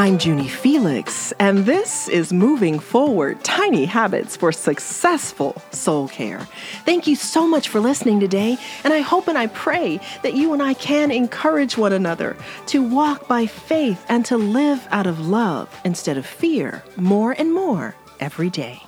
I'm 0.00 0.18
Junie 0.18 0.48
Felix, 0.48 1.34
and 1.38 1.66
this 1.66 2.08
is 2.08 2.32
Moving 2.32 2.78
Forward 2.78 3.44
Tiny 3.44 3.84
Habits 3.84 4.34
for 4.34 4.50
Successful 4.50 5.60
Soul 5.72 6.08
Care. 6.08 6.48
Thank 6.86 7.06
you 7.06 7.14
so 7.14 7.46
much 7.46 7.68
for 7.68 7.80
listening 7.80 8.18
today, 8.18 8.56
and 8.82 8.94
I 8.94 9.00
hope 9.00 9.28
and 9.28 9.36
I 9.36 9.48
pray 9.48 10.00
that 10.22 10.32
you 10.32 10.54
and 10.54 10.62
I 10.62 10.72
can 10.72 11.10
encourage 11.10 11.76
one 11.76 11.92
another 11.92 12.34
to 12.68 12.82
walk 12.82 13.28
by 13.28 13.44
faith 13.44 14.02
and 14.08 14.24
to 14.24 14.38
live 14.38 14.88
out 14.90 15.06
of 15.06 15.28
love 15.28 15.68
instead 15.84 16.16
of 16.16 16.24
fear 16.24 16.82
more 16.96 17.32
and 17.32 17.52
more 17.52 17.94
every 18.20 18.48
day. 18.48 18.82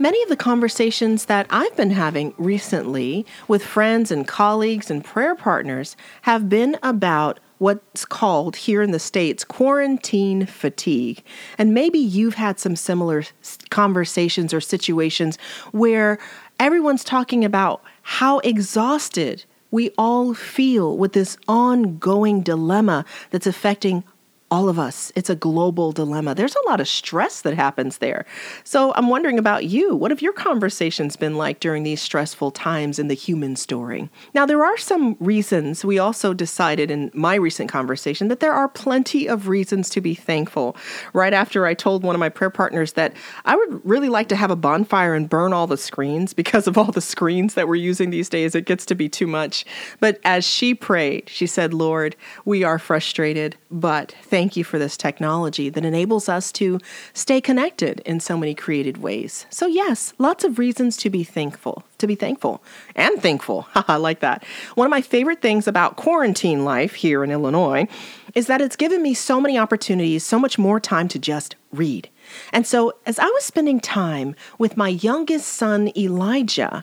Many 0.00 0.20
of 0.24 0.30
the 0.30 0.36
conversations 0.36 1.26
that 1.26 1.46
I've 1.48 1.76
been 1.76 1.92
having 1.92 2.34
recently 2.38 3.24
with 3.46 3.64
friends 3.64 4.10
and 4.10 4.26
colleagues 4.26 4.90
and 4.90 5.04
prayer 5.04 5.36
partners 5.36 5.96
have 6.22 6.48
been 6.48 6.76
about 6.82 7.38
what's 7.60 8.06
called 8.06 8.56
here 8.56 8.80
in 8.80 8.90
the 8.90 8.98
States 8.98 9.44
quarantine 9.44 10.46
fatigue. 10.46 11.22
And 11.58 11.74
maybe 11.74 11.98
you've 11.98 12.34
had 12.34 12.58
some 12.58 12.74
similar 12.74 13.22
conversations 13.68 14.54
or 14.54 14.62
situations 14.62 15.36
where 15.70 16.18
everyone's 16.58 17.04
talking 17.04 17.44
about 17.44 17.82
how 18.02 18.38
exhausted 18.38 19.44
we 19.70 19.90
all 19.98 20.32
feel 20.32 20.96
with 20.96 21.12
this 21.12 21.36
ongoing 21.48 22.40
dilemma 22.40 23.04
that's 23.30 23.46
affecting 23.46 24.04
all 24.50 24.68
of 24.68 24.78
us. 24.78 25.12
It's 25.14 25.30
a 25.30 25.36
global 25.36 25.92
dilemma. 25.92 26.34
There's 26.34 26.56
a 26.56 26.68
lot 26.68 26.80
of 26.80 26.88
stress 26.88 27.42
that 27.42 27.54
happens 27.54 27.98
there. 27.98 28.26
So 28.64 28.92
I'm 28.94 29.08
wondering 29.08 29.38
about 29.38 29.66
you. 29.66 29.94
What 29.94 30.10
have 30.10 30.22
your 30.22 30.32
conversations 30.32 31.16
been 31.16 31.36
like 31.36 31.60
during 31.60 31.84
these 31.84 32.02
stressful 32.02 32.50
times 32.50 32.98
in 32.98 33.06
the 33.06 33.14
human 33.14 33.54
story? 33.54 34.08
Now, 34.34 34.46
there 34.46 34.64
are 34.64 34.76
some 34.76 35.16
reasons. 35.20 35.84
We 35.84 36.00
also 36.00 36.34
decided 36.34 36.90
in 36.90 37.12
my 37.14 37.36
recent 37.36 37.70
conversation 37.70 38.26
that 38.26 38.40
there 38.40 38.52
are 38.52 38.68
plenty 38.68 39.28
of 39.28 39.46
reasons 39.46 39.88
to 39.90 40.00
be 40.00 40.16
thankful. 40.16 40.76
Right 41.12 41.32
after 41.32 41.64
I 41.64 41.74
told 41.74 42.02
one 42.02 42.16
of 42.16 42.20
my 42.20 42.28
prayer 42.28 42.50
partners 42.50 42.94
that 42.94 43.14
I 43.44 43.54
would 43.54 43.80
really 43.86 44.08
like 44.08 44.28
to 44.30 44.36
have 44.36 44.50
a 44.50 44.56
bonfire 44.56 45.14
and 45.14 45.28
burn 45.28 45.52
all 45.52 45.68
the 45.68 45.76
screens 45.76 46.34
because 46.40 46.66
of 46.66 46.76
all 46.76 46.90
the 46.90 47.00
screens 47.00 47.54
that 47.54 47.68
we're 47.68 47.76
using 47.76 48.10
these 48.10 48.28
days, 48.28 48.56
it 48.56 48.64
gets 48.64 48.84
to 48.86 48.96
be 48.96 49.08
too 49.08 49.28
much. 49.28 49.64
But 50.00 50.18
as 50.24 50.44
she 50.44 50.74
prayed, 50.74 51.28
she 51.28 51.46
said, 51.46 51.72
Lord, 51.72 52.16
we 52.44 52.64
are 52.64 52.78
frustrated, 52.78 53.56
but 53.70 54.12
thank 54.22 54.39
thank 54.40 54.56
you 54.56 54.64
for 54.64 54.78
this 54.78 54.96
technology 54.96 55.68
that 55.68 55.84
enables 55.84 56.26
us 56.26 56.50
to 56.50 56.80
stay 57.12 57.42
connected 57.42 58.00
in 58.06 58.18
so 58.20 58.38
many 58.38 58.54
created 58.54 58.96
ways. 58.96 59.44
So, 59.50 59.66
yes, 59.66 60.14
lots 60.16 60.44
of 60.44 60.58
reasons 60.58 60.96
to 60.96 61.10
be 61.10 61.24
thankful, 61.24 61.84
to 61.98 62.06
be 62.06 62.14
thankful 62.14 62.62
and 62.96 63.20
thankful. 63.20 63.68
I 63.74 63.96
like 63.96 64.20
that. 64.20 64.42
One 64.76 64.86
of 64.86 64.90
my 64.90 65.02
favorite 65.02 65.42
things 65.42 65.68
about 65.68 65.96
quarantine 65.96 66.64
life 66.64 66.94
here 66.94 67.22
in 67.22 67.30
Illinois 67.30 67.86
is 68.34 68.46
that 68.46 68.62
it's 68.62 68.76
given 68.76 69.02
me 69.02 69.12
so 69.12 69.42
many 69.42 69.58
opportunities, 69.58 70.24
so 70.24 70.38
much 70.38 70.58
more 70.58 70.80
time 70.80 71.06
to 71.08 71.18
just 71.18 71.54
read. 71.70 72.08
And 72.50 72.66
so, 72.66 72.94
as 73.04 73.18
I 73.18 73.26
was 73.26 73.44
spending 73.44 73.78
time 73.78 74.34
with 74.56 74.74
my 74.74 74.88
youngest 74.88 75.48
son, 75.48 75.92
Elijah, 75.94 76.82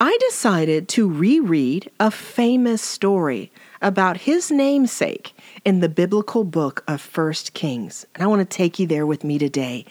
I 0.00 0.18
decided 0.28 0.88
to 0.88 1.08
reread 1.08 1.88
a 2.00 2.10
famous 2.10 2.82
story 2.82 3.52
about 3.80 4.16
his 4.16 4.50
namesake 4.50 5.34
in 5.64 5.80
the 5.80 5.88
biblical 5.88 6.44
book 6.44 6.82
of 6.88 7.00
First 7.00 7.54
Kings. 7.54 8.06
And 8.14 8.22
I 8.22 8.26
want 8.26 8.40
to 8.40 8.56
take 8.56 8.78
you 8.78 8.86
there 8.86 9.06
with 9.06 9.24
me 9.24 9.38
today 9.38 9.84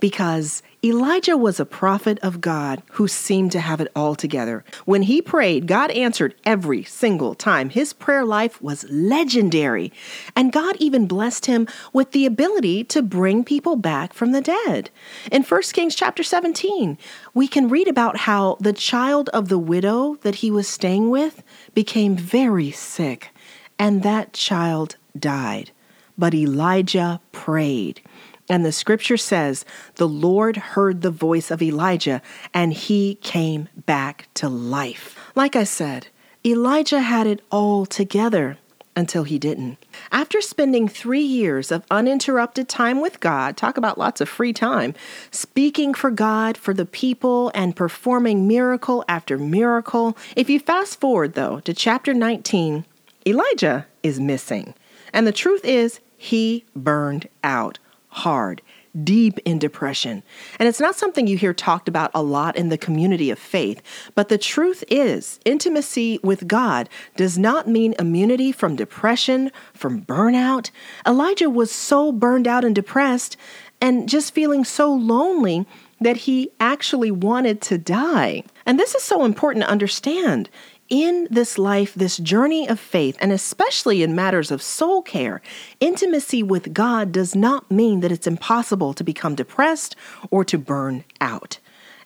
because 0.00 0.62
Elijah 0.84 1.36
was 1.36 1.58
a 1.58 1.64
prophet 1.64 2.18
of 2.22 2.40
God 2.40 2.82
who 2.92 3.08
seemed 3.08 3.50
to 3.52 3.60
have 3.60 3.80
it 3.80 3.90
all 3.96 4.14
together. 4.14 4.64
When 4.84 5.02
he 5.02 5.20
prayed, 5.20 5.66
God 5.66 5.90
answered 5.90 6.34
every 6.44 6.84
single 6.84 7.34
time. 7.34 7.70
His 7.70 7.92
prayer 7.92 8.24
life 8.24 8.62
was 8.62 8.84
legendary, 8.88 9.92
and 10.36 10.52
God 10.52 10.76
even 10.78 11.06
blessed 11.06 11.46
him 11.46 11.66
with 11.92 12.12
the 12.12 12.24
ability 12.24 12.84
to 12.84 13.02
bring 13.02 13.42
people 13.42 13.74
back 13.74 14.12
from 14.12 14.32
the 14.32 14.40
dead. 14.40 14.90
In 15.32 15.42
1 15.42 15.62
Kings 15.72 15.96
chapter 15.96 16.22
17, 16.22 16.98
we 17.34 17.48
can 17.48 17.68
read 17.68 17.88
about 17.88 18.18
how 18.18 18.56
the 18.60 18.72
child 18.72 19.28
of 19.30 19.48
the 19.48 19.58
widow 19.58 20.16
that 20.22 20.36
he 20.36 20.50
was 20.50 20.68
staying 20.68 21.10
with 21.10 21.42
became 21.74 22.16
very 22.16 22.70
sick, 22.70 23.30
and 23.78 24.02
that 24.04 24.32
child 24.32 24.96
died. 25.16 25.70
But 26.18 26.34
Elijah 26.34 27.20
prayed. 27.32 28.00
And 28.48 28.64
the 28.64 28.72
scripture 28.72 29.16
says, 29.16 29.64
the 29.96 30.08
Lord 30.08 30.56
heard 30.56 31.02
the 31.02 31.10
voice 31.10 31.50
of 31.50 31.62
Elijah 31.62 32.22
and 32.54 32.72
he 32.72 33.16
came 33.16 33.68
back 33.86 34.28
to 34.34 34.48
life. 34.48 35.18
Like 35.34 35.56
I 35.56 35.64
said, 35.64 36.08
Elijah 36.44 37.00
had 37.00 37.26
it 37.26 37.42
all 37.50 37.86
together 37.86 38.58
until 38.94 39.24
he 39.24 39.38
didn't. 39.38 39.76
After 40.10 40.40
spending 40.40 40.88
three 40.88 41.22
years 41.22 41.70
of 41.70 41.84
uninterrupted 41.90 42.68
time 42.68 43.00
with 43.00 43.20
God, 43.20 43.56
talk 43.56 43.76
about 43.76 43.98
lots 43.98 44.22
of 44.22 44.28
free 44.28 44.54
time, 44.54 44.94
speaking 45.30 45.92
for 45.92 46.10
God, 46.10 46.56
for 46.56 46.72
the 46.72 46.86
people, 46.86 47.50
and 47.54 47.76
performing 47.76 48.48
miracle 48.48 49.04
after 49.06 49.36
miracle, 49.36 50.16
if 50.34 50.48
you 50.48 50.58
fast 50.58 50.98
forward 50.98 51.34
though 51.34 51.60
to 51.60 51.74
chapter 51.74 52.14
19, 52.14 52.86
Elijah 53.26 53.86
is 54.02 54.18
missing. 54.18 54.72
And 55.16 55.26
the 55.26 55.32
truth 55.32 55.64
is, 55.64 56.00
he 56.18 56.66
burned 56.76 57.30
out 57.42 57.78
hard, 58.08 58.60
deep 59.02 59.38
in 59.46 59.58
depression. 59.58 60.22
And 60.58 60.68
it's 60.68 60.78
not 60.78 60.94
something 60.94 61.26
you 61.26 61.38
hear 61.38 61.54
talked 61.54 61.88
about 61.88 62.10
a 62.14 62.22
lot 62.22 62.54
in 62.54 62.68
the 62.68 62.76
community 62.76 63.30
of 63.30 63.38
faith. 63.38 63.80
But 64.14 64.28
the 64.28 64.36
truth 64.36 64.84
is, 64.90 65.40
intimacy 65.46 66.20
with 66.22 66.46
God 66.46 66.90
does 67.16 67.38
not 67.38 67.66
mean 67.66 67.94
immunity 67.98 68.52
from 68.52 68.76
depression, 68.76 69.50
from 69.72 70.02
burnout. 70.02 70.70
Elijah 71.06 71.48
was 71.48 71.72
so 71.72 72.12
burned 72.12 72.46
out 72.46 72.62
and 72.62 72.74
depressed 72.74 73.38
and 73.80 74.10
just 74.10 74.34
feeling 74.34 74.64
so 74.64 74.92
lonely 74.92 75.64
that 75.98 76.18
he 76.18 76.50
actually 76.60 77.10
wanted 77.10 77.62
to 77.62 77.78
die. 77.78 78.44
And 78.66 78.78
this 78.78 78.94
is 78.94 79.02
so 79.02 79.24
important 79.24 79.64
to 79.64 79.70
understand 79.70 80.50
in 80.88 81.26
this 81.30 81.58
life, 81.58 81.94
this 81.94 82.16
journey 82.16 82.68
of 82.68 82.78
faith, 82.78 83.16
and 83.20 83.32
especially 83.32 84.02
in 84.02 84.14
matters 84.14 84.50
of 84.50 84.62
soul 84.62 85.02
care, 85.02 85.40
intimacy 85.80 86.42
with 86.42 86.72
God 86.72 87.12
does 87.12 87.34
not 87.34 87.70
mean 87.70 88.00
that 88.00 88.12
it's 88.12 88.26
impossible 88.26 88.94
to 88.94 89.04
become 89.04 89.34
depressed 89.34 89.96
or 90.30 90.44
to 90.44 90.58
burn 90.58 91.04
out. 91.20 91.58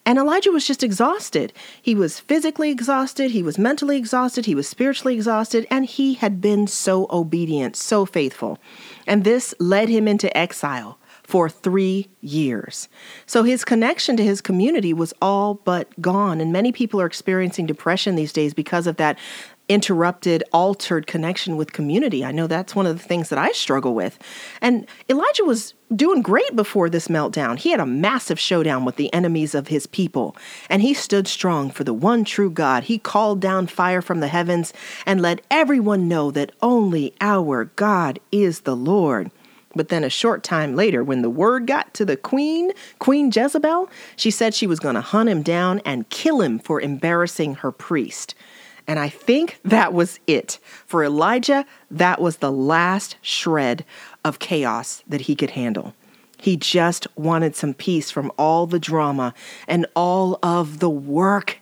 And 0.06 0.18
Elijah 0.18 0.50
was 0.50 0.66
just 0.66 0.82
exhausted. 0.82 1.52
He 1.80 1.94
was 1.94 2.20
physically 2.20 2.70
exhausted, 2.70 3.32
he 3.32 3.42
was 3.42 3.58
mentally 3.58 3.98
exhausted, 3.98 4.46
he 4.46 4.54
was 4.54 4.66
spiritually 4.66 5.14
exhausted, 5.14 5.66
and 5.70 5.84
he 5.84 6.14
had 6.14 6.40
been 6.40 6.66
so 6.66 7.06
obedient, 7.10 7.76
so 7.76 8.06
faithful. 8.06 8.58
And 9.06 9.24
this 9.24 9.54
led 9.58 9.88
him 9.88 10.08
into 10.08 10.34
exile 10.36 10.98
for 11.30 11.48
three 11.48 12.08
years. 12.22 12.88
So 13.24 13.44
his 13.44 13.64
connection 13.64 14.16
to 14.16 14.24
his 14.24 14.40
community 14.40 14.92
was 14.92 15.14
all 15.22 15.54
but 15.54 15.88
gone. 16.02 16.40
And 16.40 16.52
many 16.52 16.72
people 16.72 17.00
are 17.00 17.06
experiencing 17.06 17.66
depression 17.66 18.16
these 18.16 18.32
days 18.32 18.52
because 18.52 18.88
of 18.88 18.96
that 18.96 19.16
interrupted, 19.68 20.42
altered 20.52 21.06
connection 21.06 21.56
with 21.56 21.72
community. 21.72 22.24
I 22.24 22.32
know 22.32 22.48
that's 22.48 22.74
one 22.74 22.86
of 22.86 22.98
the 22.98 23.04
things 23.06 23.28
that 23.28 23.38
I 23.38 23.52
struggle 23.52 23.94
with. 23.94 24.18
And 24.60 24.88
Elijah 25.08 25.44
was 25.44 25.74
doing 25.94 26.20
great 26.20 26.56
before 26.56 26.90
this 26.90 27.06
meltdown. 27.06 27.56
He 27.56 27.70
had 27.70 27.78
a 27.78 27.86
massive 27.86 28.40
showdown 28.40 28.84
with 28.84 28.96
the 28.96 29.14
enemies 29.14 29.54
of 29.54 29.68
his 29.68 29.86
people, 29.86 30.36
and 30.68 30.82
he 30.82 30.92
stood 30.92 31.28
strong 31.28 31.70
for 31.70 31.84
the 31.84 31.94
one 31.94 32.24
true 32.24 32.50
God. 32.50 32.82
He 32.84 32.98
called 32.98 33.40
down 33.40 33.68
fire 33.68 34.02
from 34.02 34.18
the 34.18 34.26
heavens 34.26 34.72
and 35.06 35.22
let 35.22 35.42
everyone 35.48 36.08
know 36.08 36.32
that 36.32 36.50
only 36.60 37.14
our 37.20 37.66
God 37.76 38.18
is 38.32 38.62
the 38.62 38.74
Lord. 38.74 39.30
But 39.74 39.88
then 39.88 40.02
a 40.02 40.10
short 40.10 40.42
time 40.42 40.74
later, 40.74 41.04
when 41.04 41.22
the 41.22 41.30
word 41.30 41.66
got 41.66 41.94
to 41.94 42.04
the 42.04 42.16
queen, 42.16 42.72
Queen 42.98 43.30
Jezebel, 43.34 43.88
she 44.16 44.30
said 44.30 44.54
she 44.54 44.66
was 44.66 44.80
going 44.80 44.96
to 44.96 45.00
hunt 45.00 45.28
him 45.28 45.42
down 45.42 45.80
and 45.84 46.08
kill 46.08 46.40
him 46.40 46.58
for 46.58 46.80
embarrassing 46.80 47.56
her 47.56 47.70
priest. 47.70 48.34
And 48.86 48.98
I 48.98 49.08
think 49.08 49.60
that 49.64 49.92
was 49.92 50.18
it. 50.26 50.58
For 50.86 51.04
Elijah, 51.04 51.64
that 51.90 52.20
was 52.20 52.38
the 52.38 52.50
last 52.50 53.16
shred 53.22 53.84
of 54.24 54.40
chaos 54.40 55.04
that 55.06 55.22
he 55.22 55.36
could 55.36 55.50
handle. 55.50 55.94
He 56.38 56.56
just 56.56 57.06
wanted 57.16 57.54
some 57.54 57.74
peace 57.74 58.10
from 58.10 58.32
all 58.38 58.66
the 58.66 58.80
drama 58.80 59.34
and 59.68 59.86
all 59.94 60.38
of 60.42 60.80
the 60.80 60.90
work. 60.90 61.58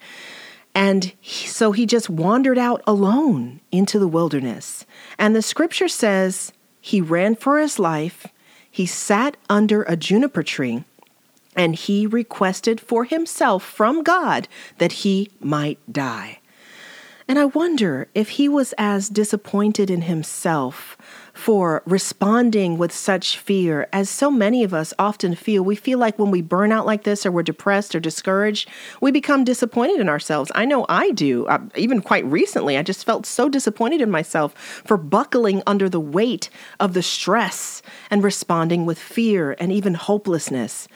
And 0.75 1.13
so 1.23 1.73
he 1.73 1.85
just 1.85 2.09
wandered 2.09 2.59
out 2.59 2.83
alone 2.87 3.61
into 3.73 3.99
the 3.99 4.09
wilderness. 4.09 4.87
And 5.19 5.35
the 5.35 5.43
scripture 5.43 5.89
says, 5.89 6.53
he 6.89 7.03
ran 7.03 7.37
for 7.37 7.59
his 7.59 7.79
life. 7.79 8.29
He 8.71 8.87
sat 8.87 9.37
under 9.51 9.83
a 9.83 9.95
juniper 9.95 10.43
tree 10.43 10.85
and 11.55 11.75
he 11.75 12.07
requested 12.07 12.81
for 12.81 13.05
himself 13.05 13.63
from 13.63 14.03
God 14.03 14.49
that 14.79 15.05
he 15.05 15.31
might 15.39 15.79
die. 15.93 16.39
And 17.29 17.39
I 17.39 17.45
wonder 17.45 18.09
if 18.15 18.31
he 18.31 18.49
was 18.49 18.73
as 18.79 19.11
disappointed 19.11 19.91
in 19.91 20.03
himself 20.03 20.97
for 21.39 21.85
responding 21.87 22.77
with 22.79 22.93
such 22.93 23.39
fear, 23.39 23.87
as 23.93 24.11
so 24.11 24.29
many 24.29 24.65
of 24.65 24.75
us 24.75 24.93
often 24.99 25.37
feel. 25.37 25.63
We 25.63 25.77
feel 25.77 25.97
like 25.97 26.19
when 26.19 26.33
we 26.33 26.43
burn 26.43 26.73
out 26.73 26.85
like 26.85 27.05
this, 27.05 27.25
or 27.25 27.31
we're 27.31 27.45
depressed 27.45 27.95
or 27.95 28.01
discouraged, 28.01 28.69
we 29.01 29.13
become 29.13 29.45
disappointed 29.45 30.01
in 30.01 30.09
ourselves. 30.09 30.51
I 30.57 30.65
know 30.65 30.85
I 30.89 31.13
do. 31.13 31.47
Uh, 31.47 31.61
even 31.77 32.03
quite 32.03 32.25
recently, 32.25 32.77
I 32.77 32.83
just 32.83 33.07
felt 33.07 33.25
so 33.25 33.49
disappointed 33.49 34.01
in 34.01 34.11
myself 34.11 34.53
for 34.85 34.97
buckling 34.97 35.63
under 35.65 35.89
the 35.89 36.01
weight 36.01 36.51
of 36.81 36.93
the 36.93 37.03
stress 37.03 37.83
and 38.11 38.25
responding 38.25 38.85
with 38.85 38.99
fear 38.99 39.55
and 39.61 39.71
even 39.71 39.95
hopelessness 39.95 40.89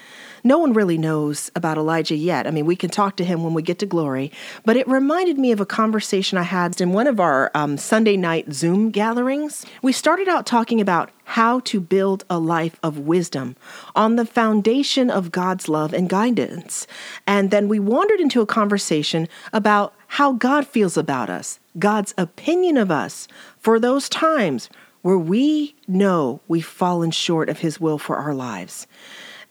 no 0.44 0.58
one 0.58 0.72
really 0.72 0.98
knows 0.98 1.50
about 1.54 1.78
Elijah 1.78 2.16
yet. 2.16 2.46
I 2.46 2.50
mean, 2.50 2.66
we 2.66 2.76
can 2.76 2.90
talk 2.90 3.16
to 3.16 3.24
him 3.24 3.44
when 3.44 3.54
we 3.54 3.62
get 3.62 3.78
to 3.80 3.86
glory, 3.86 4.32
but 4.64 4.76
it 4.76 4.88
reminded 4.88 5.38
me 5.38 5.52
of 5.52 5.60
a 5.60 5.66
conversation 5.66 6.38
I 6.38 6.42
had 6.42 6.80
in 6.80 6.92
one 6.92 7.06
of 7.06 7.20
our 7.20 7.50
um, 7.54 7.76
Sunday 7.76 8.16
night 8.16 8.52
Zoom 8.52 8.90
gatherings. 8.90 9.66
We 9.82 9.92
started 9.92 10.28
out 10.28 10.46
talking 10.46 10.80
about 10.80 11.10
how 11.24 11.60
to 11.60 11.80
build 11.80 12.24
a 12.28 12.38
life 12.38 12.78
of 12.82 12.98
wisdom 12.98 13.56
on 13.94 14.16
the 14.16 14.26
foundation 14.26 15.10
of 15.10 15.32
God's 15.32 15.68
love 15.68 15.92
and 15.92 16.08
guidance. 16.08 16.86
And 17.26 17.50
then 17.50 17.68
we 17.68 17.78
wandered 17.78 18.20
into 18.20 18.40
a 18.40 18.46
conversation 18.46 19.28
about 19.52 19.94
how 20.08 20.32
God 20.32 20.66
feels 20.66 20.96
about 20.96 21.30
us, 21.30 21.58
God's 21.78 22.14
opinion 22.18 22.76
of 22.76 22.90
us 22.90 23.28
for 23.58 23.78
those 23.78 24.08
times 24.08 24.68
where 25.02 25.18
we 25.18 25.74
know 25.88 26.40
we've 26.48 26.66
fallen 26.66 27.10
short 27.10 27.48
of 27.48 27.60
His 27.60 27.80
will 27.80 27.98
for 27.98 28.16
our 28.16 28.34
lives. 28.34 28.86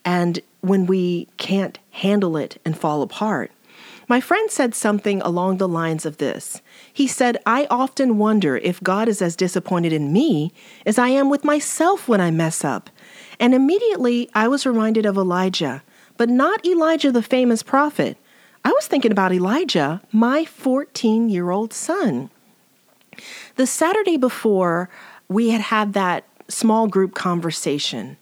And 0.04 0.40
when 0.62 0.86
we 0.86 1.28
can't 1.38 1.80
handle 1.92 2.38
it 2.38 2.60
and 2.64 2.78
fall 2.78 3.02
apart. 3.02 3.52
My 4.08 4.20
friend 4.20 4.52
said 4.52 4.76
something 4.76 5.22
along 5.22 5.58
the 5.58 5.68
lines 5.68 6.06
of 6.06 6.18
this. 6.18 6.62
He 6.92 7.08
said, 7.08 7.38
I 7.46 7.66
often 7.70 8.18
wonder 8.18 8.58
if 8.58 8.84
God 8.84 9.08
is 9.08 9.22
as 9.22 9.36
disappointed 9.36 9.94
in 9.94 10.12
me 10.12 10.52
as 10.86 11.00
I 11.00 11.10
am 11.10 11.30
with 11.30 11.46
myself 11.46 12.08
when 12.08 12.20
I 12.20 12.30
mess 12.30 12.66
up. 12.66 12.90
And 13.40 13.54
immediately 13.54 14.30
I 14.36 14.48
was 14.50 14.66
reminded 14.66 15.06
of 15.06 15.18
Elijah, 15.18 15.82
but 16.18 16.30
not 16.30 16.66
Elijah 16.66 17.12
the 17.12 17.24
famous 17.24 17.64
prophet. 17.64 18.18
I 18.66 18.70
was 18.72 18.86
thinking 18.86 19.12
about 19.12 19.32
Elijah, 19.32 20.02
my 20.12 20.46
14 20.46 21.30
year 21.30 21.50
old 21.50 21.74
son. 21.74 22.30
The 23.56 23.66
Saturday 23.66 24.18
before, 24.18 24.90
we 25.30 25.52
had 25.52 25.62
had 25.62 25.94
that 25.94 26.26
small 26.50 26.88
group 26.88 27.16
conversation 27.16 28.18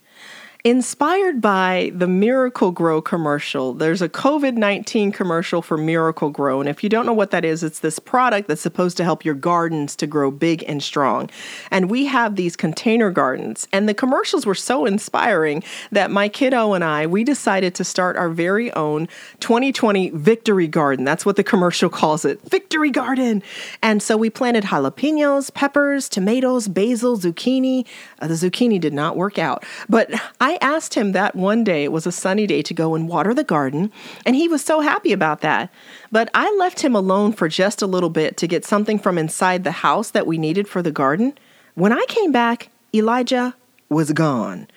inspired 0.66 1.40
by 1.40 1.90
the 1.96 2.08
Miracle-Gro 2.08 3.02
commercial. 3.02 3.74
There's 3.74 4.02
a 4.02 4.10
COVID 4.10 4.56
19 4.56 5.14
commercial 5.14 5.62
for 5.62 5.78
Miracle-Gro. 5.78 6.60
And 6.60 6.68
if 6.68 6.84
you 6.84 6.90
don't 6.90 7.06
know 7.06 7.14
what 7.14 7.32
that 7.32 7.46
is, 7.46 7.64
it's 7.64 7.80
this 7.80 7.98
product 7.98 8.50
that's 8.50 8.62
supposed 8.62 8.98
to 8.98 9.06
help 9.06 9.24
your 9.24 9.36
gardens 9.36 9.96
to 9.96 10.08
grow 10.08 10.32
big 10.32 10.66
and 10.68 10.84
strong. 10.84 11.30
And 11.72 11.90
we 11.90 12.06
have 12.06 12.36
these 12.36 12.58
container 12.58 13.10
gardens. 13.10 13.70
And 13.72 13.88
the 13.88 13.94
commercials 13.94 14.46
were 14.46 14.56
so 14.56 14.86
inspiring 14.86 15.64
that 15.94 16.12
my 16.12 16.28
kiddo 16.28 16.74
and 16.74 16.84
I, 16.84 17.08
we 17.08 17.24
decided 17.24 17.74
to 17.76 17.86
start 17.86 18.18
our 18.18 18.30
very 18.30 18.72
own 18.74 19.08
2020 19.40 20.10
Victory 20.10 20.68
Garden. 20.68 21.06
That's 21.06 21.26
what 21.26 21.38
the 21.38 21.44
commercial 21.44 21.90
calls 21.90 22.26
it 22.26 22.42
Victory 22.42 22.90
Garden. 22.90 23.42
And 23.82 24.04
so 24.04 24.18
we 24.18 24.30
planted 24.30 24.66
jalapenos, 24.66 25.54
peppers, 25.54 26.10
tomatoes, 26.10 26.68
basil, 26.68 27.18
zucchini. 27.18 27.86
Uh, 28.20 28.28
the 28.28 28.34
zucchini 28.34 28.80
did 28.80 28.94
not 28.94 29.16
work 29.16 29.40
out, 29.40 29.64
but 29.88 30.12
I 30.42 30.49
I 30.50 30.58
asked 30.62 30.96
him 30.96 31.12
that 31.12 31.36
one 31.36 31.64
day, 31.64 31.84
it 31.84 31.92
was 31.92 32.08
a 32.08 32.12
sunny 32.12 32.48
day, 32.48 32.64
to 32.64 32.74
go 32.74 32.96
and 32.96 33.08
water 33.08 33.36
the 33.36 33.44
garden, 33.44 33.92
and 34.26 34.36
he 34.36 34.48
was 34.48 34.66
so 34.66 34.80
happy 34.80 35.14
about 35.14 35.42
that. 35.42 35.72
But 36.12 36.32
I 36.34 36.52
left 36.58 36.80
him 36.80 36.96
alone 36.96 37.34
for 37.34 37.48
just 37.48 37.84
a 37.84 37.88
little 37.88 38.10
bit 38.10 38.36
to 38.38 38.48
get 38.48 38.66
something 38.66 38.98
from 38.98 39.20
inside 39.20 39.64
the 39.64 39.86
house 39.86 40.10
that 40.10 40.26
we 40.26 40.40
needed 40.40 40.68
for 40.68 40.82
the 40.82 40.92
garden. 40.92 41.38
When 41.76 41.94
I 41.94 42.04
came 42.08 42.32
back, 42.32 42.70
Elijah 42.96 43.56
was 43.90 44.12
gone. 44.12 44.68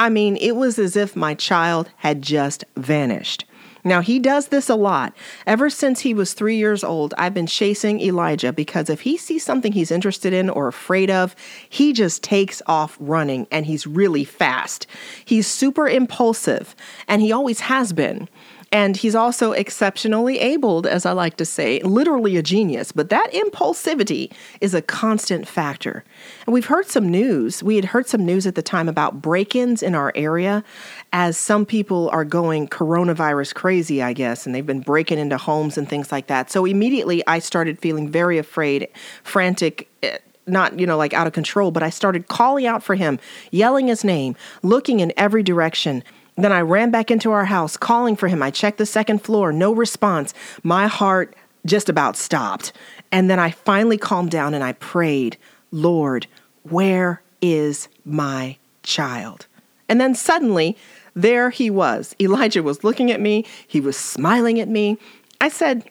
I 0.00 0.08
mean, 0.08 0.36
it 0.36 0.56
was 0.56 0.80
as 0.80 0.96
if 0.96 1.14
my 1.14 1.34
child 1.34 1.90
had 1.98 2.22
just 2.22 2.64
vanished. 2.76 3.44
Now, 3.84 4.00
he 4.00 4.18
does 4.18 4.48
this 4.48 4.68
a 4.68 4.74
lot. 4.74 5.14
Ever 5.46 5.70
since 5.70 6.00
he 6.00 6.14
was 6.14 6.32
three 6.32 6.56
years 6.56 6.84
old, 6.84 7.14
I've 7.16 7.34
been 7.34 7.46
chasing 7.46 8.00
Elijah 8.00 8.52
because 8.52 8.90
if 8.90 9.00
he 9.02 9.16
sees 9.16 9.44
something 9.44 9.72
he's 9.72 9.90
interested 9.90 10.32
in 10.32 10.50
or 10.50 10.68
afraid 10.68 11.10
of, 11.10 11.34
he 11.68 11.92
just 11.92 12.22
takes 12.22 12.60
off 12.66 12.96
running 13.00 13.46
and 13.50 13.66
he's 13.66 13.86
really 13.86 14.24
fast. 14.24 14.86
He's 15.24 15.46
super 15.46 15.88
impulsive 15.88 16.74
and 17.08 17.22
he 17.22 17.32
always 17.32 17.60
has 17.60 17.92
been. 17.92 18.28
And 18.72 18.96
he's 18.96 19.16
also 19.16 19.50
exceptionally 19.50 20.38
abled, 20.38 20.86
as 20.86 21.04
I 21.04 21.10
like 21.10 21.36
to 21.38 21.44
say, 21.44 21.80
literally 21.80 22.36
a 22.36 22.42
genius. 22.42 22.92
But 22.92 23.08
that 23.10 23.32
impulsivity 23.32 24.32
is 24.60 24.74
a 24.74 24.82
constant 24.82 25.48
factor. 25.48 26.04
And 26.46 26.54
we've 26.54 26.66
heard 26.66 26.86
some 26.86 27.08
news. 27.08 27.64
We 27.64 27.74
had 27.74 27.86
heard 27.86 28.08
some 28.08 28.24
news 28.24 28.46
at 28.46 28.54
the 28.54 28.62
time 28.62 28.88
about 28.88 29.20
break 29.20 29.56
ins 29.56 29.82
in 29.82 29.96
our 29.96 30.12
area 30.14 30.62
as 31.12 31.36
some 31.36 31.66
people 31.66 32.10
are 32.10 32.24
going 32.24 32.68
coronavirus 32.68 33.54
crazy, 33.54 34.02
I 34.04 34.12
guess, 34.12 34.46
and 34.46 34.54
they've 34.54 34.64
been 34.64 34.80
breaking 34.80 35.18
into 35.18 35.36
homes 35.36 35.76
and 35.76 35.88
things 35.88 36.12
like 36.12 36.28
that. 36.28 36.48
So 36.52 36.64
immediately 36.64 37.26
I 37.26 37.40
started 37.40 37.80
feeling 37.80 38.08
very 38.08 38.38
afraid, 38.38 38.88
frantic 39.24 39.88
eh, 40.04 40.18
not, 40.46 40.78
you 40.78 40.86
know, 40.86 40.96
like 40.96 41.12
out 41.12 41.26
of 41.26 41.32
control, 41.32 41.70
but 41.70 41.82
I 41.82 41.90
started 41.90 42.28
calling 42.28 42.66
out 42.66 42.82
for 42.82 42.94
him, 42.94 43.18
yelling 43.50 43.88
his 43.88 44.04
name, 44.04 44.36
looking 44.62 45.00
in 45.00 45.12
every 45.16 45.42
direction. 45.42 46.02
Then 46.44 46.52
I 46.52 46.60
ran 46.60 46.90
back 46.90 47.10
into 47.10 47.32
our 47.32 47.44
house, 47.44 47.76
calling 47.76 48.16
for 48.16 48.28
him. 48.28 48.42
I 48.42 48.50
checked 48.50 48.78
the 48.78 48.86
second 48.86 49.22
floor, 49.22 49.52
no 49.52 49.72
response. 49.72 50.34
My 50.62 50.86
heart 50.86 51.34
just 51.66 51.88
about 51.88 52.16
stopped. 52.16 52.72
And 53.12 53.28
then 53.28 53.38
I 53.38 53.50
finally 53.50 53.98
calmed 53.98 54.30
down 54.30 54.54
and 54.54 54.64
I 54.64 54.72
prayed, 54.72 55.36
Lord, 55.70 56.26
where 56.62 57.22
is 57.40 57.88
my 58.04 58.56
child? 58.82 59.46
And 59.88 60.00
then 60.00 60.14
suddenly, 60.14 60.76
there 61.14 61.50
he 61.50 61.70
was. 61.70 62.14
Elijah 62.20 62.62
was 62.62 62.84
looking 62.84 63.10
at 63.10 63.20
me, 63.20 63.44
he 63.66 63.80
was 63.80 63.96
smiling 63.96 64.60
at 64.60 64.68
me. 64.68 64.98
I 65.40 65.48
said, 65.48 65.90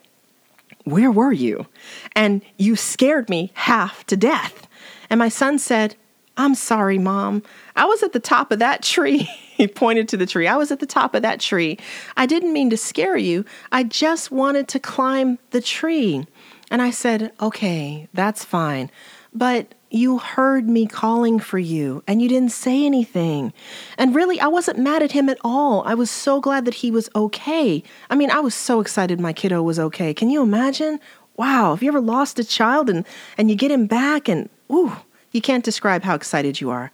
Where 0.86 1.12
were 1.12 1.34
you? 1.34 1.68
And 2.16 2.42
you 2.58 2.76
scared 2.76 3.30
me 3.30 3.52
half 3.56 4.06
to 4.08 4.16
death. 4.16 4.68
And 5.10 5.20
my 5.20 5.30
son 5.30 5.60
said, 5.60 5.96
I'm 6.38 6.56
sorry, 6.56 6.98
mom. 6.98 7.44
I 7.76 7.86
was 7.86 8.02
at 8.04 8.14
the 8.14 8.20
top 8.20 8.52
of 8.52 8.60
that 8.60 8.82
tree. 8.82 9.30
he 9.60 9.68
pointed 9.68 10.08
to 10.08 10.18
the 10.18 10.26
tree. 10.26 10.48
I 10.48 10.56
was 10.56 10.72
at 10.72 10.80
the 10.80 10.86
top 10.86 11.14
of 11.14 11.22
that 11.22 11.42
tree. 11.42 11.78
I 12.16 12.26
didn't 12.26 12.54
mean 12.54 12.70
to 12.70 12.78
scare 12.78 13.18
you. 13.18 13.44
I 13.74 13.84
just 13.84 14.32
wanted 14.32 14.70
to 14.70 14.80
climb 14.80 15.38
the 15.52 15.62
tree. 15.62 16.26
And 16.72 16.82
I 16.82 16.92
said, 16.92 17.34
Okay, 17.42 18.08
that's 18.14 18.46
fine. 18.46 18.90
But 19.34 19.76
you 19.92 20.20
heard 20.20 20.70
me 20.70 20.88
calling 20.88 21.40
for 21.40 21.60
you 21.60 22.04
and 22.08 22.22
you 22.22 22.30
didn't 22.30 22.54
say 22.54 22.86
anything. 22.86 23.52
And 23.98 24.16
really, 24.16 24.40
I 24.40 24.48
wasn't 24.48 24.80
mad 24.80 25.04
at 25.04 25.12
him 25.12 25.28
at 25.28 25.40
all. 25.44 25.84
I 25.86 25.94
was 25.94 26.10
so 26.10 26.40
glad 26.40 26.64
that 26.64 26.76
he 26.76 26.90
was 26.90 27.10
okay. 27.14 27.84
I 28.10 28.16
mean, 28.16 28.32
I 28.32 28.40
was 28.40 28.56
so 28.56 28.80
excited 28.80 29.20
my 29.20 29.34
kiddo 29.34 29.62
was 29.62 29.78
okay. 29.78 30.14
Can 30.14 30.30
you 30.30 30.42
imagine? 30.42 31.02
Wow, 31.36 31.74
have 31.74 31.84
you 31.84 31.90
ever 31.90 32.02
lost 32.02 32.40
a 32.40 32.44
child 32.44 32.90
and, 32.90 33.06
and 33.38 33.50
you 33.50 33.56
get 33.56 33.72
him 33.72 33.88
back 33.88 34.30
and, 34.30 34.50
ooh, 34.72 34.96
you 35.32 35.42
can't 35.42 35.64
describe 35.64 36.04
how 36.04 36.16
excited 36.16 36.60
you 36.60 36.70
are. 36.70 36.92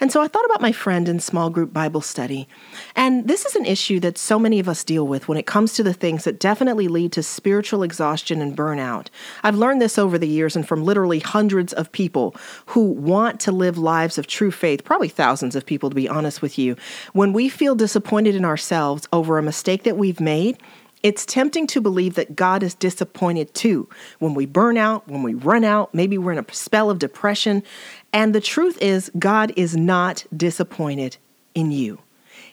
And 0.00 0.10
so 0.10 0.20
I 0.20 0.28
thought 0.28 0.44
about 0.44 0.60
my 0.60 0.72
friend 0.72 1.08
in 1.08 1.20
small 1.20 1.50
group 1.50 1.72
Bible 1.72 2.00
study. 2.00 2.48
And 2.96 3.28
this 3.28 3.44
is 3.44 3.54
an 3.56 3.64
issue 3.64 4.00
that 4.00 4.18
so 4.18 4.38
many 4.38 4.58
of 4.58 4.68
us 4.68 4.84
deal 4.84 5.06
with 5.06 5.28
when 5.28 5.38
it 5.38 5.46
comes 5.46 5.74
to 5.74 5.82
the 5.82 5.92
things 5.92 6.24
that 6.24 6.40
definitely 6.40 6.88
lead 6.88 7.12
to 7.12 7.22
spiritual 7.22 7.82
exhaustion 7.82 8.40
and 8.40 8.56
burnout. 8.56 9.08
I've 9.42 9.56
learned 9.56 9.80
this 9.80 9.98
over 9.98 10.18
the 10.18 10.28
years 10.28 10.56
and 10.56 10.66
from 10.66 10.84
literally 10.84 11.20
hundreds 11.20 11.72
of 11.72 11.92
people 11.92 12.34
who 12.66 12.84
want 12.84 13.40
to 13.40 13.52
live 13.52 13.78
lives 13.78 14.18
of 14.18 14.26
true 14.26 14.50
faith, 14.50 14.84
probably 14.84 15.08
thousands 15.08 15.54
of 15.56 15.66
people 15.66 15.90
to 15.90 15.96
be 15.96 16.08
honest 16.08 16.42
with 16.42 16.58
you. 16.58 16.76
When 17.12 17.32
we 17.32 17.48
feel 17.48 17.74
disappointed 17.74 18.34
in 18.34 18.44
ourselves 18.44 19.08
over 19.12 19.38
a 19.38 19.42
mistake 19.42 19.84
that 19.84 19.96
we've 19.96 20.20
made, 20.20 20.58
it's 21.04 21.26
tempting 21.26 21.66
to 21.66 21.82
believe 21.82 22.14
that 22.14 22.34
God 22.34 22.62
is 22.62 22.74
disappointed 22.74 23.52
too. 23.52 23.86
When 24.20 24.32
we 24.32 24.46
burn 24.46 24.78
out, 24.78 25.06
when 25.06 25.22
we 25.22 25.34
run 25.34 25.62
out, 25.62 25.92
maybe 25.92 26.16
we're 26.16 26.32
in 26.32 26.38
a 26.38 26.46
spell 26.50 26.88
of 26.88 26.98
depression. 26.98 27.62
And 28.14 28.32
the 28.32 28.40
truth 28.40 28.78
is, 28.80 29.10
God 29.18 29.52
is 29.56 29.76
not 29.76 30.24
disappointed 30.34 31.16
in 31.52 31.72
you. 31.72 31.98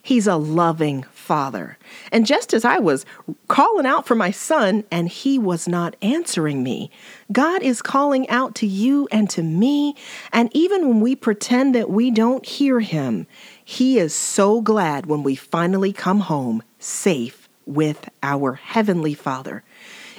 He's 0.02 0.26
a 0.26 0.36
loving 0.36 1.04
father. 1.14 1.78
And 2.12 2.26
just 2.26 2.56
as 2.56 2.66
I 2.66 2.80
was 2.80 3.06
calling 3.48 3.86
out 3.86 4.08
for 4.08 4.16
my 4.16 4.32
son 4.32 4.84
and 4.90 5.08
he 5.08 5.38
was 5.38 5.68
not 5.68 5.96
answering 6.02 6.64
me, 6.64 6.90
God 7.32 7.62
is 7.62 7.84
calling 7.84 8.28
out 8.28 8.56
to 8.56 8.66
you 8.66 9.08
and 9.12 9.30
to 9.30 9.44
me. 9.44 9.96
And 10.34 10.50
even 10.54 10.88
when 10.88 11.00
we 11.00 11.16
pretend 11.16 11.76
that 11.76 11.92
we 11.92 12.10
don't 12.10 12.44
hear 12.44 12.80
him, 12.80 13.28
he 13.64 14.00
is 14.00 14.16
so 14.16 14.62
glad 14.62 15.06
when 15.06 15.22
we 15.22 15.36
finally 15.36 15.94
come 15.94 16.22
home 16.22 16.64
safe 16.80 17.48
with 17.68 18.10
our 18.24 18.54
Heavenly 18.54 19.14
Father. 19.14 19.64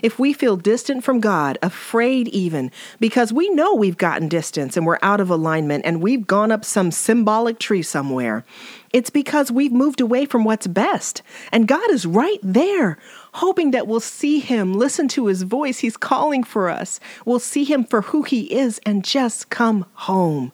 If 0.02 0.18
we 0.18 0.32
feel 0.32 0.56
distant 0.56 1.04
from 1.04 1.20
God, 1.20 1.58
afraid 1.62 2.28
even, 2.28 2.70
because 2.98 3.32
we 3.32 3.48
know 3.50 3.74
we've 3.74 3.96
gotten 3.96 4.28
distance 4.28 4.76
and 4.76 4.84
we're 4.84 4.98
out 5.00 5.20
of 5.20 5.30
alignment 5.30 5.86
and 5.86 6.02
we've 6.02 6.26
gone 6.26 6.50
up 6.50 6.64
some 6.64 6.90
symbolic 6.90 7.60
tree 7.60 7.82
somewhere, 7.82 8.44
it's 8.92 9.10
because 9.10 9.50
we've 9.50 9.72
moved 9.72 10.00
away 10.00 10.26
from 10.26 10.44
what's 10.44 10.66
best. 10.66 11.22
And 11.52 11.68
God 11.68 11.88
is 11.90 12.04
right 12.04 12.40
there, 12.42 12.98
hoping 13.34 13.70
that 13.70 13.86
we'll 13.86 14.00
see 14.00 14.40
Him, 14.40 14.74
listen 14.74 15.08
to 15.08 15.26
His 15.26 15.42
voice. 15.42 15.78
He's 15.78 15.96
calling 15.96 16.42
for 16.42 16.68
us. 16.68 17.00
We'll 17.24 17.38
see 17.38 17.64
Him 17.64 17.84
for 17.84 18.02
who 18.02 18.22
He 18.22 18.52
is 18.52 18.80
and 18.84 19.04
just 19.04 19.50
come 19.50 19.86
home. 19.94 20.52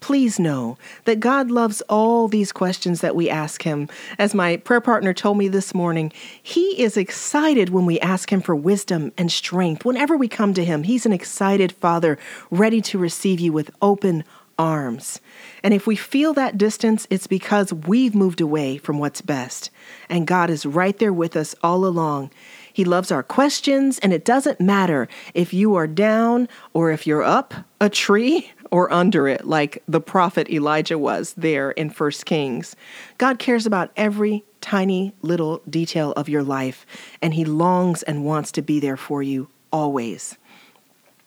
Please 0.00 0.38
know 0.38 0.76
that 1.04 1.20
God 1.20 1.50
loves 1.50 1.80
all 1.88 2.28
these 2.28 2.52
questions 2.52 3.00
that 3.00 3.16
we 3.16 3.30
ask 3.30 3.62
Him. 3.62 3.88
As 4.18 4.34
my 4.34 4.58
prayer 4.58 4.80
partner 4.80 5.12
told 5.12 5.38
me 5.38 5.48
this 5.48 5.74
morning, 5.74 6.12
He 6.42 6.80
is 6.80 6.96
excited 6.96 7.70
when 7.70 7.86
we 7.86 7.98
ask 8.00 8.30
Him 8.30 8.40
for 8.40 8.54
wisdom 8.54 9.12
and 9.16 9.32
strength. 9.32 9.84
Whenever 9.84 10.16
we 10.16 10.28
come 10.28 10.54
to 10.54 10.64
Him, 10.64 10.84
He's 10.84 11.06
an 11.06 11.12
excited 11.12 11.72
Father, 11.72 12.18
ready 12.50 12.80
to 12.82 12.98
receive 12.98 13.40
you 13.40 13.52
with 13.52 13.74
open 13.80 14.24
arms. 14.58 15.20
And 15.62 15.74
if 15.74 15.86
we 15.86 15.96
feel 15.96 16.32
that 16.34 16.58
distance, 16.58 17.06
it's 17.10 17.26
because 17.26 17.72
we've 17.72 18.14
moved 18.14 18.40
away 18.40 18.78
from 18.78 18.98
what's 18.98 19.20
best. 19.20 19.70
And 20.08 20.26
God 20.26 20.50
is 20.50 20.66
right 20.66 20.98
there 20.98 21.12
with 21.12 21.36
us 21.36 21.54
all 21.62 21.84
along. 21.84 22.30
He 22.72 22.84
loves 22.84 23.10
our 23.10 23.22
questions, 23.22 23.98
and 24.00 24.12
it 24.12 24.24
doesn't 24.24 24.60
matter 24.60 25.08
if 25.32 25.54
you 25.54 25.74
are 25.76 25.86
down 25.86 26.48
or 26.74 26.90
if 26.90 27.06
you're 27.06 27.22
up 27.22 27.54
a 27.80 27.88
tree 27.88 28.50
or 28.70 28.92
under 28.92 29.28
it, 29.28 29.46
like 29.46 29.82
the 29.86 30.00
prophet 30.00 30.50
Elijah 30.50 30.98
was 30.98 31.34
there 31.34 31.70
in 31.72 31.88
1 31.90 32.10
Kings. 32.24 32.76
God 33.18 33.38
cares 33.38 33.66
about 33.66 33.90
every 33.96 34.44
tiny 34.60 35.14
little 35.22 35.62
detail 35.68 36.12
of 36.12 36.28
your 36.28 36.42
life, 36.42 36.86
and 37.22 37.34
He 37.34 37.44
longs 37.44 38.02
and 38.02 38.24
wants 38.24 38.52
to 38.52 38.62
be 38.62 38.80
there 38.80 38.96
for 38.96 39.22
you 39.22 39.48
always. 39.72 40.36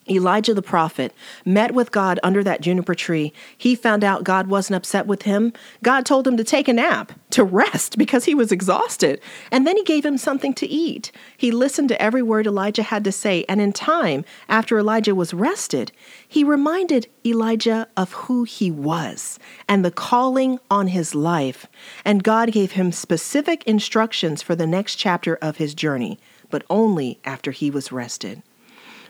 Elijah 0.10 0.54
the 0.54 0.62
prophet 0.62 1.14
met 1.46 1.74
with 1.74 1.92
God 1.92 2.20
under 2.24 2.44
that 2.44 2.62
juniper 2.62 2.96
tree. 2.96 3.34
He 3.58 3.76
found 3.76 4.04
out 4.04 4.24
God 4.24 4.48
wasn't 4.48 4.78
upset 4.78 5.08
with 5.08 5.24
him. 5.24 5.54
God 5.84 6.06
told 6.06 6.28
him 6.28 6.38
to 6.38 6.44
take 6.44 6.68
a 6.68 6.74
nap, 6.74 7.12
to 7.32 7.44
rest, 7.44 7.98
because 7.98 8.26
he 8.26 8.36
was 8.36 8.52
exhausted. 8.52 9.22
And 9.52 9.66
then 9.66 9.78
he 9.78 9.84
gave 9.84 10.06
him 10.06 10.18
something 10.18 10.54
to 10.56 10.68
eat. 10.68 11.12
He 11.38 11.52
listened 11.52 11.90
to 11.90 12.02
every 12.02 12.22
word 12.22 12.48
Elijah 12.48 12.84
had 12.84 13.04
to 13.04 13.12
say. 13.12 13.46
And 13.48 13.62
in 13.62 13.74
time, 13.74 14.26
after 14.48 14.78
Elijah 14.78 15.16
was 15.16 15.34
rested, 15.34 15.92
he 16.28 16.44
reminded 16.44 17.08
Elijah 17.26 17.88
of 17.98 18.14
who 18.14 18.44
he 18.44 18.72
was 18.72 19.40
and 19.68 19.84
the 19.84 19.92
calling 19.92 20.60
on 20.70 20.88
his 20.88 21.14
life. 21.16 21.68
And 22.04 22.24
God 22.24 22.52
gave 22.52 22.74
him 22.74 22.92
specific 22.92 23.64
instructions 23.66 24.42
for 24.42 24.56
the 24.56 24.68
next 24.68 24.96
chapter 24.96 25.36
of 25.42 25.58
his 25.58 25.74
journey, 25.74 26.20
but 26.50 26.64
only 26.70 27.20
after 27.26 27.52
he 27.52 27.70
was 27.70 27.92
rested. 27.92 28.42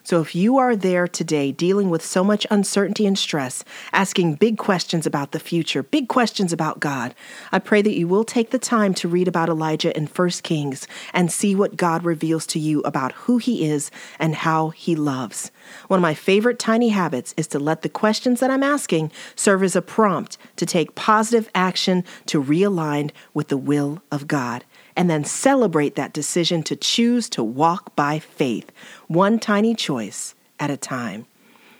So 0.03 0.21
if 0.21 0.35
you 0.35 0.57
are 0.57 0.75
there 0.75 1.07
today 1.07 1.51
dealing 1.51 1.89
with 1.89 2.03
so 2.03 2.23
much 2.23 2.47
uncertainty 2.49 3.05
and 3.05 3.17
stress, 3.17 3.63
asking 3.93 4.35
big 4.35 4.57
questions 4.57 5.05
about 5.05 5.31
the 5.31 5.39
future, 5.39 5.83
big 5.83 6.07
questions 6.07 6.53
about 6.53 6.79
God, 6.79 7.13
I 7.51 7.59
pray 7.59 7.81
that 7.81 7.97
you 7.97 8.07
will 8.07 8.23
take 8.23 8.51
the 8.51 8.59
time 8.59 8.93
to 8.95 9.07
read 9.07 9.27
about 9.27 9.49
Elijah 9.49 9.95
in 9.95 10.07
1 10.07 10.29
Kings 10.43 10.87
and 11.13 11.31
see 11.31 11.55
what 11.55 11.77
God 11.77 12.03
reveals 12.03 12.45
to 12.47 12.59
you 12.59 12.81
about 12.81 13.11
who 13.13 13.37
he 13.37 13.65
is 13.65 13.91
and 14.17 14.35
how 14.35 14.69
he 14.69 14.95
loves. 14.95 15.51
One 15.87 15.99
of 15.99 16.01
my 16.01 16.13
favorite 16.13 16.59
tiny 16.59 16.89
habits 16.89 17.33
is 17.37 17.47
to 17.47 17.59
let 17.59 17.81
the 17.81 17.89
questions 17.89 18.39
that 18.39 18.51
I'm 18.51 18.63
asking 18.63 19.11
serve 19.35 19.63
as 19.63 19.75
a 19.75 19.81
prompt 19.81 20.37
to 20.55 20.65
take 20.65 20.95
positive 20.95 21.49
action 21.53 22.03
to 22.27 22.41
realign 22.41 23.11
with 23.33 23.49
the 23.49 23.57
will 23.57 24.01
of 24.11 24.27
God 24.27 24.63
and 24.99 25.09
then 25.09 25.23
celebrate 25.23 25.95
that 25.95 26.11
decision 26.11 26.61
to 26.61 26.75
choose 26.75 27.29
to 27.29 27.41
walk 27.41 27.95
by 27.95 28.19
faith, 28.19 28.69
one 29.07 29.39
tiny 29.39 29.73
choice 29.73 30.35
at 30.59 30.69
a 30.69 30.75
time. 30.75 31.25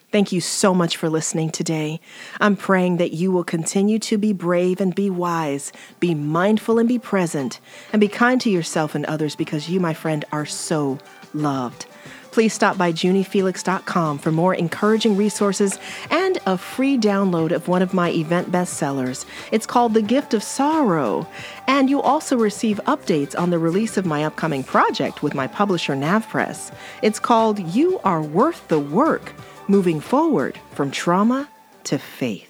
Thank 0.10 0.32
you 0.32 0.40
so 0.40 0.74
much 0.74 0.96
for 0.96 1.10
listening 1.10 1.50
today. 1.50 2.00
I'm 2.40 2.56
praying 2.56 2.96
that 2.96 3.12
you 3.12 3.34
will 3.34 3.44
continue 3.44 4.00
to 4.00 4.18
be 4.18 4.32
brave 4.32 4.80
and 4.80 4.96
be 4.96 5.10
wise, 5.10 5.74
be 6.00 6.16
mindful 6.16 6.80
and 6.80 6.88
be 6.88 6.98
present, 6.98 7.60
and 7.92 8.00
be 8.00 8.08
kind 8.08 8.40
to 8.40 8.50
yourself 8.50 8.96
and 8.96 9.06
others 9.06 9.36
because 9.36 9.68
you, 9.68 9.82
my 9.82 9.94
friend, 9.94 10.24
are 10.32 10.46
so 10.46 10.98
loved 11.34 11.88
please 12.32 12.54
stop 12.54 12.78
by 12.78 12.92
juniefelix.com 12.92 14.18
for 14.20 14.32
more 14.32 14.54
encouraging 14.54 15.18
resources 15.18 15.80
and 16.10 16.40
a 16.46 16.58
free 16.58 16.98
download 16.98 17.52
of 17.52 17.68
one 17.68 17.82
of 17.82 17.94
my 17.94 18.12
event 18.12 18.52
bestsellers. 18.52 19.26
It's 19.52 19.66
called 19.66 19.94
The 19.94 20.02
Gift 20.02 20.34
of 20.34 20.44
Sorrow. 20.44 21.28
And 21.68 21.90
you'll 21.90 22.02
also 22.02 22.38
receive 22.38 22.80
updates 22.86 23.38
on 23.38 23.50
the 23.50 23.60
release 23.60 23.98
of 23.98 24.06
my 24.06 24.24
upcoming 24.24 24.64
project 24.64 25.22
with 25.22 25.34
my 25.34 25.48
publisher, 25.48 25.94
NavPress. 25.94 26.74
It's 27.02 27.20
called 27.20 27.60
You 27.60 28.00
Are 28.04 28.22
Worth 28.22 28.68
the 28.68 28.80
Work 28.80 29.34
Moving 29.68 30.00
Forward 30.00 30.60
from 30.72 30.92
Trauma 30.92 31.48
to 31.86 31.98
Faith. 31.98 32.49